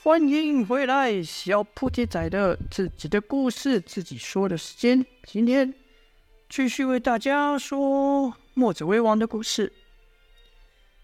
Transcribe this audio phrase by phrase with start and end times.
[0.00, 5.04] 欢迎回来，小菩提仔的自己的故事自己说的时间。
[5.24, 5.74] 今天
[6.48, 9.72] 继续为大家说墨子威王的故事。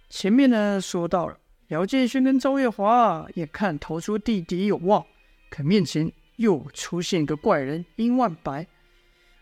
[0.09, 1.37] 前面呢说到了
[1.69, 5.05] 姚建勋跟周月华眼看逃出地底有望，
[5.51, 8.65] 可面前又出现一个怪人殷万白，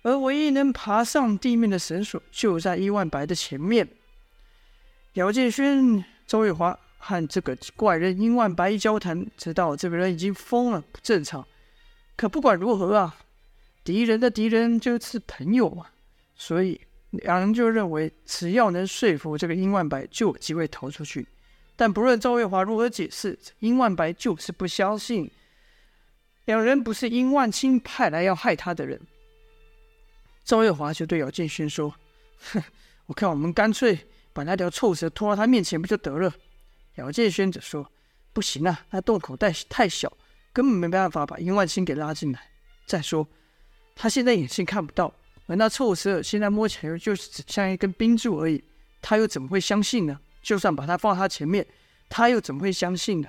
[0.01, 3.87] 而唯一能爬上地面的绳索就在殷万白的前面。
[5.13, 6.79] 姚建勋、周月华。
[7.05, 11.45] 和这个怪人殷万白一交谈，知道这个人已经疯了，不正常。
[12.15, 13.17] 可不管如何啊，
[13.83, 15.87] 敌人的敌人就是朋友嘛，
[16.37, 16.81] 所以
[17.11, 21.27] 两人就认为，只要能说服这个殷万白，就有机会逃出去。
[21.75, 25.29] 但不论赵月华如何解释，殷万白就是不相信，
[26.45, 29.01] 两人不是殷万清派来要害他的人。
[30.45, 31.93] 赵月华就对姚建勋说
[32.53, 32.63] ：“哼，
[33.07, 36.33] 我看我们干脆把那条臭蛇拖到他面前不就得了？”
[36.97, 37.91] 姚建轩则说
[38.33, 40.13] ：“不行啊，那洞口太太小，
[40.53, 42.51] 根本没办法把殷万清给拉进来。
[42.87, 43.27] 再说，
[43.95, 45.13] 他现在眼睛看不到，
[45.47, 48.63] 而那臭蛇现在摸起来就是只像一根冰柱而已，
[49.01, 50.21] 他又怎么会相信呢？
[50.43, 51.67] 就算把他放他前面，
[52.09, 53.29] 他又怎么会相信呢？”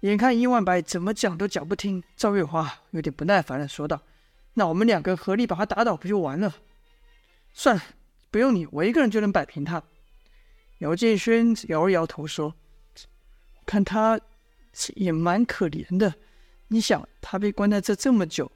[0.00, 4.00] 眼看殷万白怎么讲都讲不听，赵月华有点不耐烦的说道
[4.54, 6.54] ：“那我们两个合力把他打倒，不就完了？
[7.52, 7.82] 算了，
[8.30, 9.82] 不用你，我一个人就能摆平他。”
[10.78, 12.54] 姚建轩摇了摇头说
[13.64, 14.20] ：“看他
[14.94, 16.14] 也蛮可怜的。
[16.68, 18.52] 你想，他被关在这这么久，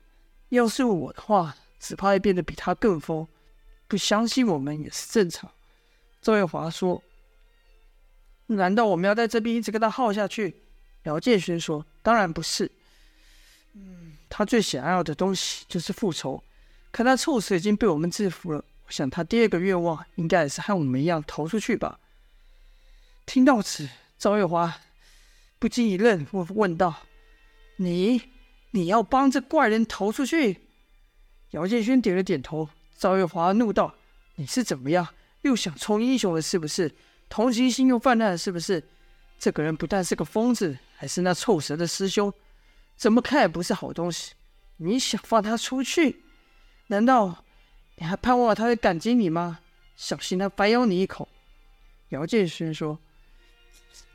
[0.51, 3.27] 要是我的话，只怕会变得比他更疯。
[3.89, 5.51] 不相信我们也是正常。”
[6.21, 7.03] 赵月华说
[8.49, 10.55] ：“难道我们要在这边一直跟他耗下去？”
[11.05, 12.71] 姚建轩说：“当然不是。
[13.73, 16.43] 嗯，他最想要的东西就是复仇。
[16.91, 21.99] 可他臭蛇已经被我们制服了，我想他第二个愿望应该也是和我们一样逃出去吧。”
[23.27, 24.77] 听到此，赵月华
[25.59, 27.07] 不禁一愣，问问道
[27.77, 28.23] ：“你，
[28.73, 30.61] 你要帮这怪人逃出去？”
[31.53, 32.69] 姚建勋点了点头。
[32.97, 33.95] 赵月华怒道
[34.37, 35.07] ：“你是怎么样？
[35.43, 36.95] 又想充英雄了是不是？
[37.29, 38.83] 同情心又泛滥了是不是？
[39.39, 42.33] 这个人不但是个疯子，还是那臭蛇的师兄，
[42.97, 44.35] 怎么看也不是好东西。
[44.77, 46.25] 你想放他出去？
[46.89, 47.45] 难道
[47.97, 49.61] 你还盼望他会感激你吗？
[49.97, 51.29] 小心他反咬你一口。”
[52.11, 52.99] 姚建勋说。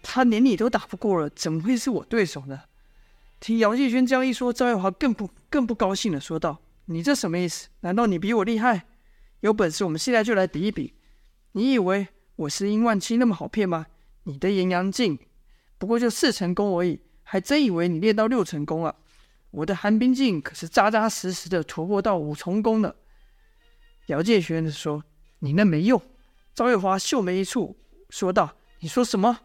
[0.02, 2.64] 他连你都打不过了，怎么会是我对手呢？
[3.40, 7.68] 听姚继轩这样一说，赵月华更不更不高兴的，说道：“你这什么意思？
[7.82, 8.86] 难道你比我厉害？
[9.42, 10.94] 有本事我们现在就来比一比！
[11.52, 13.86] 你以为我是殷万清那么好骗吗？
[14.24, 15.20] 你的炎阳镜
[15.78, 18.96] 不过就四成功而已，还真以为你练到六成功了？
[19.52, 22.96] 我的寒冰镜可是扎扎实实的突破到五重功呢。”
[24.08, 25.04] 姚建轩说
[25.40, 26.02] ：“你那没用。”
[26.56, 27.76] 赵月华秀眉一蹙，
[28.10, 29.42] 说道：“你说什么？”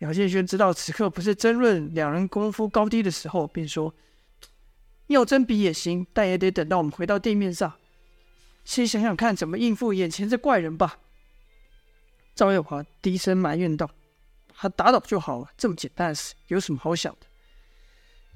[0.00, 3.94] 姚建轩知道此刻不是争论两人功夫高低的时候，便说
[5.08, 7.74] ：“要争比也行，但也得等到我们回到地面上，
[8.64, 11.00] 先想想看怎么应付眼前这怪人吧。”
[12.34, 13.90] 赵月华低声埋怨道
[14.56, 17.26] ：“他打倒就好了，这么简单的事，有什么好想的？”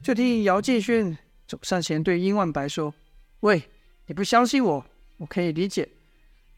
[0.05, 1.17] 就听姚建轩
[1.47, 2.93] 走上前对殷万白说
[3.41, 3.71] ：“喂，
[4.05, 4.85] 你不相信我，
[5.17, 5.89] 我可以理解，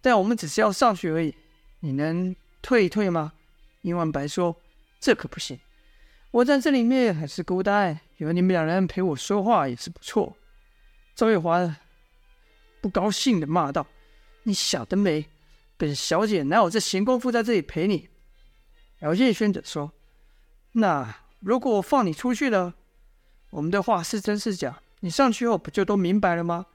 [0.00, 1.33] 但我们只是要上去而已，
[1.78, 3.34] 你能退一退吗？”
[3.83, 4.61] 殷万白说。
[4.99, 5.59] 这可不行，
[6.31, 10.37] 我在这里面还是孤单，有你们两人陪我说话也是不错。
[11.15, 11.77] 赵月华
[12.81, 13.87] 不高兴的骂道
[14.45, 15.27] ：“你晓得没？
[15.77, 18.09] 本小姐哪有这闲工夫在这里陪你？”
[19.01, 19.93] 姚建轩则说
[20.73, 22.75] ：“那如果我放你出去了，
[23.51, 24.81] 我们的话是真是假？
[25.01, 26.67] 你上去后不就都明白了吗？”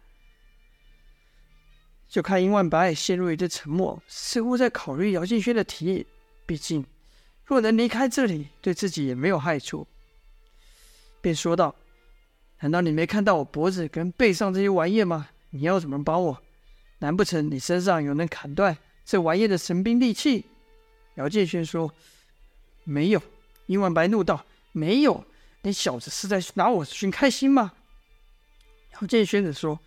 [2.07, 6.07] 就看殷万白陷入一阵沉默，似乎在考虑姚建轩的提议，
[6.45, 6.85] 毕竟。
[7.51, 9.85] 若能离开这里，对自己也没有害处，
[11.19, 11.75] 便说道
[12.61, 15.27] ：“难道你没看到我脖子跟背上这些玩意吗？
[15.49, 16.41] 你要怎么帮我？
[16.99, 20.45] 难不成你身上有能砍断这玩意的神兵利器？”
[21.15, 21.93] 姚建轩说
[22.85, 23.21] ：“没有。”
[23.67, 25.25] 殷万白怒道：“没有！
[25.63, 27.73] 你小子是在拿我寻开心吗？”
[29.01, 29.77] 姚建轩则说：“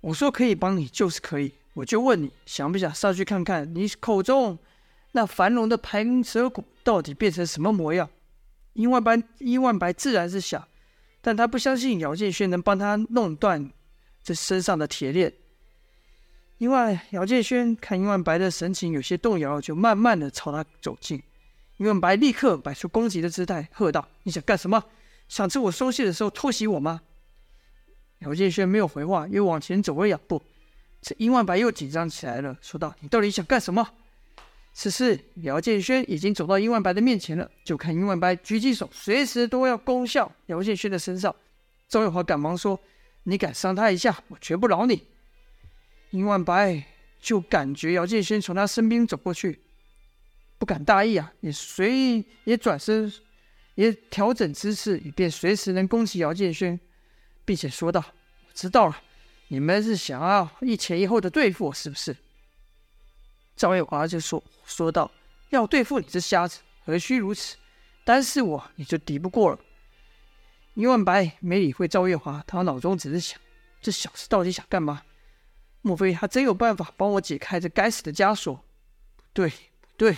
[0.00, 1.52] 我说可以帮你，就是可以。
[1.74, 4.58] 我就问你，想不想上去看看你口中？”
[5.12, 8.08] 那繁荣的盘蛇谷到底变成什么模样？
[8.74, 10.66] 殷万白，殷万白自然是想，
[11.20, 13.70] 但他不相信姚建轩能帮他弄断
[14.22, 15.32] 这身上的铁链。
[16.58, 21.20] 因为姚建轩看殷万白的神情有些动摇，就慢慢的朝他走近。
[21.78, 24.84] 殷万白立刻摆出攻击的姿态，喝道：“你想干什么？
[25.26, 27.00] 想趁我松懈的时候偷袭我吗？”
[28.20, 30.42] 姚建轩没有回话，又往前走了两步。
[31.00, 33.88] 这殷万白又紧张起来了，说道：“你到底想干什么？”
[34.72, 41.34] 此时，姚建轩已经走到殷万白的面前了，就看殷万白举起手，随时都要攻向姚建轩的身上。
[41.88, 42.80] 赵月华赶忙说
[43.24, 45.06] ：“你敢伤他一下，我绝不饶你。”
[46.10, 46.84] 殷万白
[47.20, 49.60] 就感觉姚建轩从他身边走过去，
[50.56, 53.12] 不敢大意啊，也随意也转身，
[53.74, 56.78] 也调整姿势，以便随时能攻击姚建轩，
[57.44, 58.00] 并且说道
[58.48, 58.96] ：“我知道了，
[59.48, 62.16] 你们是想要一前一后的对付我，是不是？”
[63.60, 65.10] 赵月华就说：“说道，
[65.50, 67.58] 要对付你这瞎子，何须如此？
[68.06, 69.58] 单是我，你就敌不过了。”
[70.72, 73.38] 殷万白没理会赵月华，他脑中只是想：
[73.82, 75.02] 这小子到底想干嘛？
[75.82, 78.54] 莫非他真有办法帮我解开这该死的枷锁？
[78.54, 79.54] 不对，不
[79.98, 80.16] 对，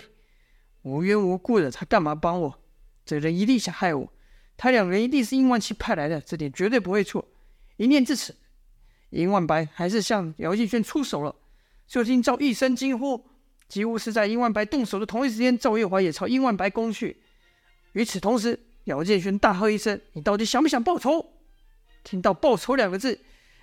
[0.82, 2.60] 无缘无故的，他干嘛帮我？
[3.04, 4.12] 这人一定想害我。
[4.56, 7.26] 他两人一定是殷万七派来的，这点绝对不会错。
[7.76, 8.36] 一念至此，
[9.10, 11.34] 殷万白还是向姚敬轩出手了。
[11.88, 13.31] 就听赵一声惊呼。
[13.72, 17.22] 几乎是在殷万白动手的同一时间，赵月华也朝殷万白攻去。
[17.92, 21.32] 与此同时，姚建勋大喝一声：“你到底想不想报仇？”
[22.04, 23.18] 听到“报仇”两个字，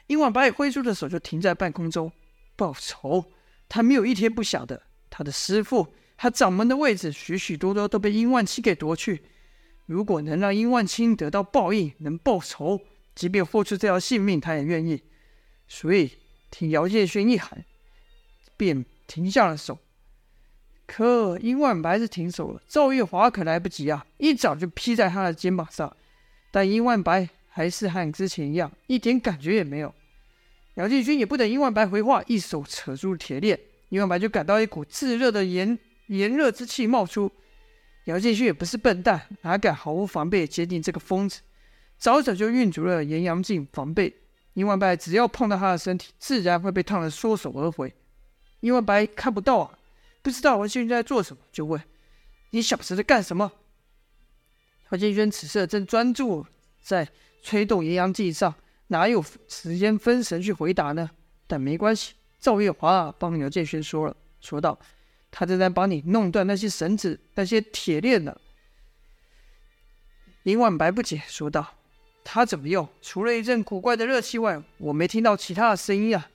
[0.08, 2.12] 殷万白挥出的手就停在半空中。
[2.56, 3.24] 报仇，
[3.68, 4.82] 他没有一天不想的。
[5.12, 9.22] 他的师父，他掌门的位置，许许多多都被殷万七给夺去。
[9.86, 12.82] 如果能让殷万七得到报应，能报仇，
[13.14, 15.04] 即便付出这条性命，他也愿意。
[15.68, 16.14] 所以，
[16.50, 17.64] 听姚建勋一喊，
[18.58, 19.78] 便停下了手。
[20.92, 25.96] 可殷万白是停手了，赵月华可来不及啊，一掌就劈在他的肩膀上。
[26.50, 29.94] 但殷万白还是和之前一样，一点感觉也没有。
[30.74, 33.60] 姚建军也不等殷万白回话，一手扯住铁链，
[33.90, 35.78] 殷万白就感到一股炙热的炎
[36.08, 37.32] 炎热之气冒出。
[38.06, 41.42] 姚建军也不是笨蛋，哪敢毫无防备接近这个疯子？
[42.00, 44.12] 早早就运足了炎阳镜防备。
[44.54, 47.94] 殷万白只要碰到他的身体，自然会被烫得缩手而回。
[48.62, 49.72] 殷万白看不到啊。
[50.22, 51.82] 不知道我现在在做什么，就问
[52.52, 53.52] ：“你小子在干什么？”
[54.92, 56.46] 姚建轩此时正专注
[56.82, 57.08] 在
[57.42, 58.54] 吹动炎阳镜上，
[58.88, 61.10] 哪有时间分神去回答呢？
[61.48, 64.78] 但没关系，赵月华帮姚建轩说了，说道
[65.32, 68.36] ：“他正在帮你弄断那些绳子、那些铁链呢。”
[70.44, 71.76] 殷万白不解，说道
[72.24, 72.88] ：“他怎么用？
[73.02, 76.30] 除了一阵古怪的热气外，我没听到其他的声音啊。”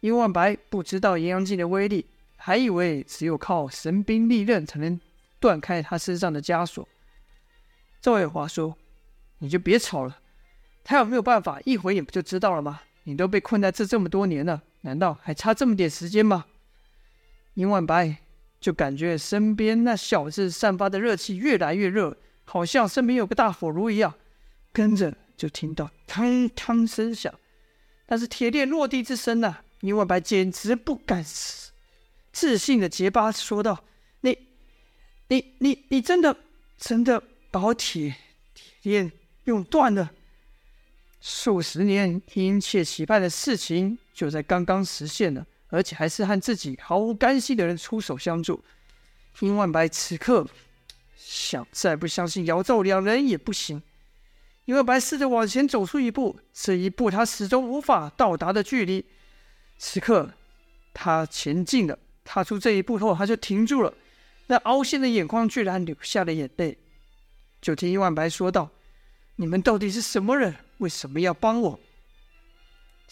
[0.00, 2.06] 殷万白不知道炎阳镜的威力。
[2.44, 5.00] 还以为只有靠神兵利刃才能
[5.38, 6.88] 断开他身上的枷锁。
[8.00, 8.76] 赵月华说
[9.38, 10.18] ：“你就别吵了，
[10.82, 11.60] 他有没有办法？
[11.64, 12.80] 一回你不就知道了吗？
[13.04, 16.46] 你都被困在这这么多年了，难道还差这么点时间吗？”
[17.54, 18.16] 殷万白
[18.60, 24.12] 就感觉身边那小子散发的热气越来越热，好像身边有个大火炉一样。
[24.72, 27.32] 跟着就听到铿锵声响，
[28.04, 31.71] 但是铁链落地之声呐，殷万白简直不敢死。
[32.32, 33.84] 自信的结巴说道
[34.22, 34.36] ：“你、
[35.28, 36.36] 你、你、你真的、
[36.78, 38.16] 真的把我铁
[38.54, 39.12] 铁链
[39.44, 40.10] 用断了？
[41.20, 48.64] 数十年殷切期盼的事情就在刚刚实现了，而且还是和自己毫无干系的人出手相助。
[49.40, 50.46] 殷万白此刻
[51.16, 53.82] 想再不相信姚赵两人也不行。
[54.64, 59.04] 殷万白试着往前走出一步，这一步他始终无法到达的距离，
[59.78, 60.32] 此刻
[60.94, 61.98] 他前进了。”
[62.32, 63.92] 踏出这一步后，他就停住了，
[64.46, 66.78] 那凹陷的眼眶居然流下了眼泪。
[67.60, 68.70] 就听殷万白说道
[69.36, 70.56] ：“你们到底是什么人？
[70.78, 71.78] 为什么要帮我？”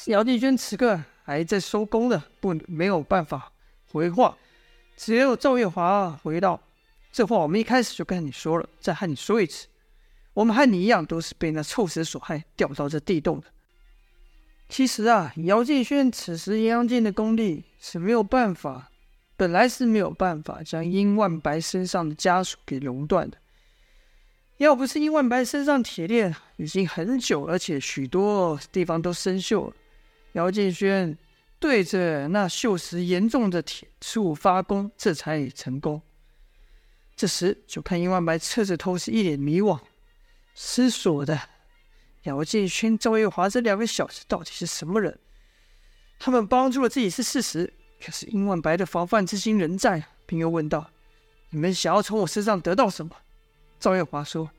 [0.09, 3.53] 姚建轩此刻还在收工呢，不没有办法
[3.93, 4.39] 回话，
[4.97, 6.59] 只有赵月华回道
[7.13, 9.67] ：“这话我们一开始就跟你说了，再和你说一次，
[10.33, 13.49] 我们和你一样，都是被那臭蛇所害，掉到这地洞的。”
[14.71, 18.87] 其实啊，姚建轩此时炎阳镜的功力是没有办法。
[19.41, 23.39] 本来是没有办法将殷万白身上的枷锁给熔断的，
[24.59, 29.73] 要不是殷万白身上铁链已经很久，而且许多地方都生锈了，
[30.33, 31.17] 姚建轩
[31.59, 36.03] 对着那锈蚀严重的铁柱发功，这才成功。
[37.17, 39.81] 这时，就看殷万白侧着头，是一脸迷惘、
[40.55, 41.41] 思索的。
[42.25, 45.19] 姚建轩、赵月华这两个小子到底是什么人？
[46.19, 47.73] 他们帮助了自己是事实。
[48.03, 50.91] 可是殷万白的防范之心仍在，并又问道
[51.51, 53.15] ：“你们想要从我身上得到什么？”
[53.79, 54.51] 赵月华说：“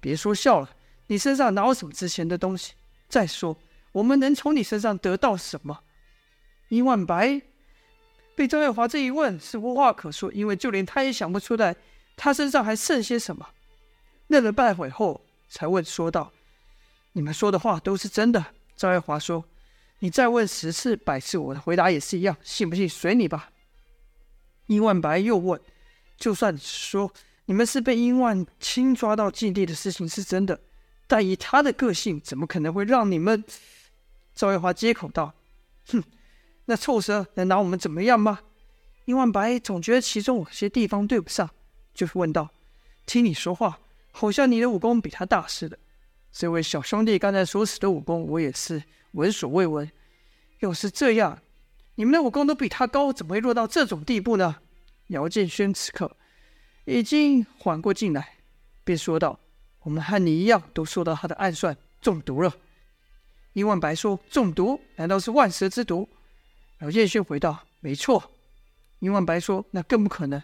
[0.00, 0.70] 别说笑了，
[1.06, 2.72] 你身上哪有什么值钱的东西？
[3.08, 3.56] 再说，
[3.92, 5.80] 我们能从你身上得到什么？”
[6.68, 7.40] 殷万白
[8.34, 11.76] 被赵月华这一问是无话可说，因为就连他也想不出来
[12.16, 13.48] 他身上还剩些什么。
[14.26, 16.32] 愣了半会后，才问说道
[17.12, 18.44] ：“你们说的话都是真的？”
[18.76, 19.44] 赵月华说。
[20.00, 23.50] 你再问十次百次，我的回答也是一样，信不信随你吧。
[24.66, 25.60] 殷万白又问
[26.16, 27.12] ：“就算说
[27.46, 30.60] 你们是被殷万青抓到禁地的事情是真的，
[31.06, 33.42] 但以他的个性，怎么可能会让你们？”
[34.34, 35.34] 赵月华接口道
[35.88, 36.04] ：“哼，
[36.66, 38.40] 那臭蛇能拿我们怎么样吗？”
[39.06, 41.48] 殷万白总觉得其中有些地方对不上，
[41.94, 42.50] 就是问道
[43.06, 43.80] ：“听你说话，
[44.12, 45.78] 好像你的武功比他大似的。
[46.30, 48.82] 这位小兄弟刚才所使的武功，我也是
[49.12, 49.90] 闻所未闻。
[50.60, 51.40] 要是这样，
[51.94, 54.56] 你们的武功都比他高，怎么会落到这种地步呢？”
[55.08, 56.16] 姚建轩此刻
[56.84, 58.36] 已经缓过劲来，
[58.84, 59.40] 便说道
[59.80, 62.54] ：“我们和你一样，都受到他的暗算，中毒了。”
[63.54, 64.78] 殷万白说：“中毒？
[64.96, 66.08] 难道是万蛇之毒？”
[66.80, 68.30] 姚建轩回道：“没错。”
[69.00, 70.42] 殷万白说：“那更不可能，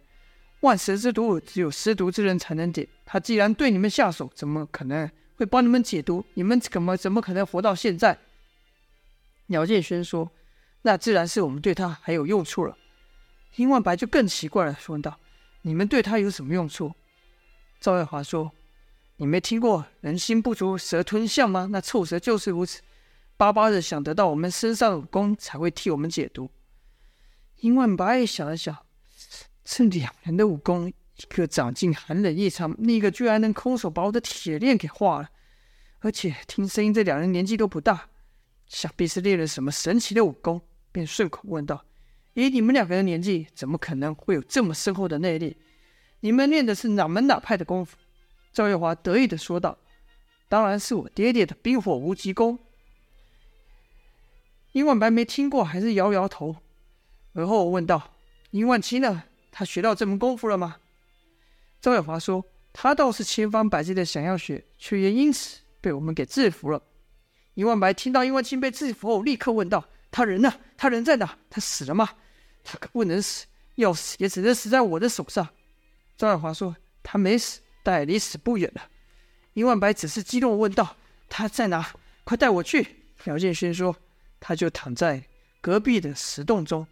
[0.61, 2.89] 万蛇之毒只有施毒之人才能点。
[3.05, 6.25] 他既然对你们下手，怎么可能会帮你们解毒？
[6.35, 8.19] 你们怎么怎么可能活到现在？”
[9.49, 10.31] 姚建轩说
[10.83, 12.77] ：“那自然是我们对他还有用处了。”
[13.57, 15.21] 殷万白就更奇怪了，说道
[15.63, 16.93] ：“你们对他有什么用处？”
[17.79, 18.51] 赵月华说
[19.17, 21.69] ：“你没听过‘人心不足蛇吞象’吗？
[21.71, 22.83] 那臭蛇就是如此，
[23.37, 26.51] 巴巴的想得到我们身上的武功，才会替我们解毒。”
[27.61, 28.77] 殷万白想了想，
[29.63, 35.31] 这两人的武功，一个长进寒冷异常，另一个居然能空手把我的铁链给化了。
[36.01, 38.09] 而且听声音，这两人年纪都不大，
[38.67, 40.61] 想必是练了什么神奇的武功。
[40.93, 41.85] 便顺口问道
[42.35, 45.57] ：“以你们两个人年纪，怎么可能会有这么深厚的内力？
[46.21, 47.97] 你们练的是哪门哪派的功夫？”
[48.53, 49.79] 赵月华得意地说道
[50.49, 52.59] ：“当然是我爹爹的冰火无极功。”
[54.71, 56.57] 殷万白没听过，还是摇摇头。
[57.33, 58.15] 而后问道
[58.53, 59.25] ：“殷万青呢？
[59.51, 60.77] 他学到这门功夫了吗？”
[61.85, 66.83] 赵月华说：“他倒是千方百计的想要学，却也因此被我们给制服了。”
[67.53, 70.51] 殷万白听到殷万青被制服后，立刻问道：“他人呢？
[70.79, 71.37] 他人在哪？
[71.51, 72.09] 他死了吗？
[72.65, 75.47] 他可不能死，要死也只能死在我的手上。”
[76.17, 76.75] 赵月华说
[77.05, 78.89] ：“他没死，但也离死不远了。”
[79.53, 80.97] 殷万白只是激动问道
[81.29, 81.93] ：“他在哪？
[82.25, 83.95] 快带我去！”姚建勋说
[84.41, 85.23] ：“他就躺在
[85.61, 86.87] 隔壁的石洞中。”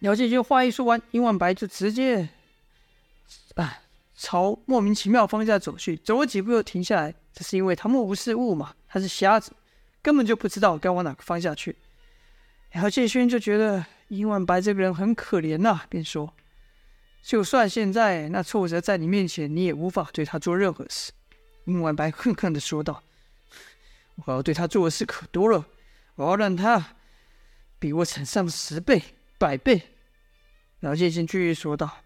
[0.00, 2.28] 姚建军话一说完，殷万白就直接
[3.54, 3.80] 啊
[4.14, 7.14] 朝莫名其妙方向走去，走了几步又停下来。
[7.32, 9.52] 这是因为他目不识物嘛，他是瞎子，
[10.02, 11.76] 根本就不知道该往哪个方向去。
[12.74, 16.32] 姚建勋就觉得殷万白这个人很可怜呐、便说
[17.22, 21.12] ：“就算现在那臭蛇在你面前，你也无法对他做任何事。”
[21.66, 23.02] 殷万白恨恨地说道
[24.26, 25.64] ：“我要对他做的事可多了，
[26.16, 26.96] 我要让他
[27.78, 29.02] 比我惨上十倍。”
[29.38, 29.80] 百倍，
[30.80, 31.98] 姚建新继续说道：“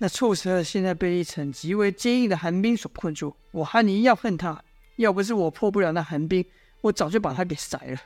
[0.00, 4.64] 那臭蛇现在被一层极为坚硬的寒冰所困住，我和你一样恨他。
[4.96, 6.42] 要不是我破不了那寒冰，
[6.80, 7.98] 我早就把他给宰了。”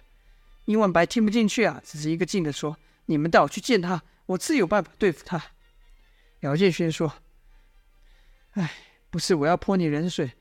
[0.66, 5.40] 殷万白听不进去啊，只是一个劲的说：“你们带我去见他，我自有办法对付他。”
[6.42, 7.14] 姚建勋说
[8.54, 8.72] ：“哎，
[9.08, 10.32] 不是我要泼你冷水，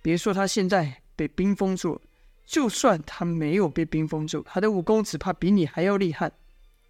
[0.00, 2.00] 别说他现在被冰封住，
[2.46, 6.30] 就算他没有被冰封住，他的武功只怕比你还要厉害。”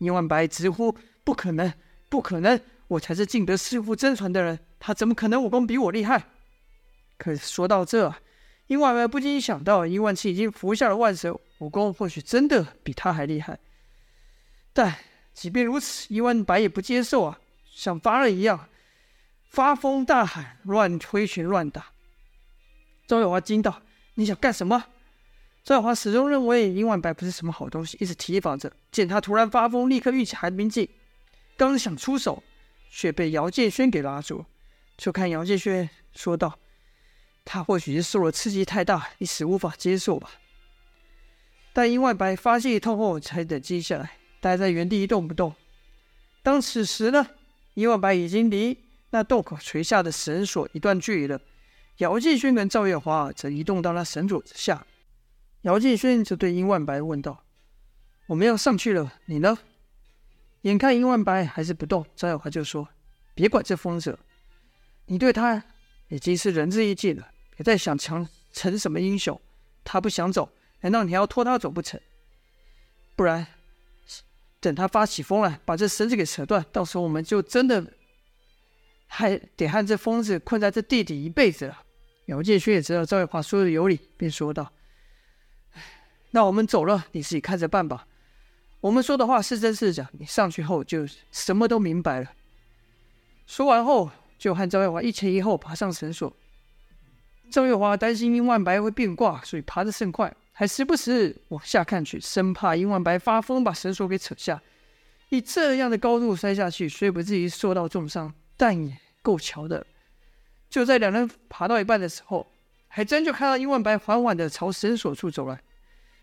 [0.02, 0.92] 殷万白直呼
[1.22, 1.72] ：“不可能，
[2.08, 2.60] 不可能！
[2.88, 6.24] 我才是尽得师傅真传的人，他怎么可能武功比我厉害？”
[7.16, 8.12] 可说到这，
[8.66, 13.60] 殷万白不禁想到，殷万青已经服下了万蛇，武功或许真的比他还厉害。
[14.72, 14.96] 但
[15.32, 17.38] 即便如此，殷万白也不接受啊，
[17.70, 18.68] 像发了一样，
[19.44, 21.92] 发疯大喊，乱挥拳乱打。
[23.06, 23.82] 赵有华惊道
[24.14, 24.84] ：“你想干什么？”
[25.64, 28.72] 赵华始终认为殷万白不是什么好东西，一直提防着。
[28.90, 30.88] 见他突然发疯，立刻运起寒冰劲，
[31.56, 32.42] 刚想出手，
[32.90, 34.44] 却被姚建轩给拉住。
[34.96, 36.58] 就看姚建轩说道
[37.44, 40.32] ：“他或许是受了刺激太大，一时无法接受吧。”
[41.72, 45.54] 但殷万白发泄一通后，才冷静下来，待在原地一动不动。
[46.42, 47.24] 当此时呢，
[47.74, 48.76] 殷万白已经离
[49.10, 51.40] 那洞口垂下的绳索一段距离了。
[51.98, 54.84] 姚建轩跟赵月华则移动到那绳索之下。
[55.62, 57.44] 姚建勋就对殷万白问道
[58.26, 59.58] ：“我们要上去了，你呢？”
[60.62, 62.88] 眼看殷万白还是不动，赵月华就说
[63.34, 64.18] ：“别管这疯子，
[65.06, 65.64] 你对他
[66.08, 69.40] 已经是仁至义尽了，别再想强成什么英雄。
[69.84, 72.00] 他不想走，难道你还要拖他走不成？
[73.14, 73.46] 不然，
[74.60, 77.92] 等他发起疯来，把这绳子给扯断，到时候我们就真的
[79.06, 81.82] 还得和这疯子困在这地底一辈子了。”
[82.26, 84.72] 姚建勋也知道赵月华说的有理，便说道。
[86.32, 88.06] 那我们走了，你自己看着办吧。
[88.80, 92.32] 我们说的话是真是假，你上去后就什么都明白了。
[93.46, 96.34] 说完后，就和赵月华一前一后爬上绳索。
[97.50, 104.60] 赵月华担心殷万白会变卦，所以爬得甚快，还时不时往下看去，生怕殷万白发疯把绳索给扯下。
[105.28, 109.86] 以这样的高度摔下去，虽不至于受到重伤，但也够巧的。
[110.70, 112.50] 就在两人爬到一半的时候，
[112.88, 115.62] 还真就看到殷万白缓缓的朝绳索处走来，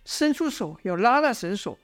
[0.06, 1.78] 伸出手要拉那绳索。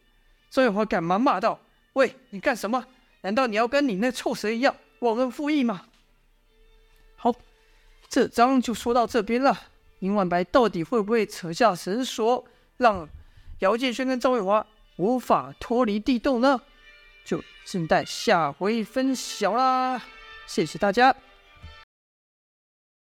[0.50, 1.60] 赵月华赶忙骂道
[1.94, 2.86] ：“喂，你干什么？
[3.22, 5.88] 难道你要跟你那臭蛇一样忘恩负义吗？”
[7.18, 7.34] 好，
[8.08, 9.58] 这章就说到这边了。
[10.00, 12.46] 殷万白到底会不会扯下绳索，
[12.78, 13.08] 让
[13.60, 14.66] 姚建轩跟赵月华
[14.98, 16.62] 无法脱离地洞呢？
[17.24, 20.02] 就静待下回分晓啦！
[20.46, 21.16] 谢谢大家。